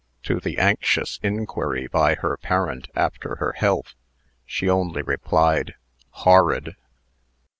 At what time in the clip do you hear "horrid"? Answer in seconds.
6.25-6.75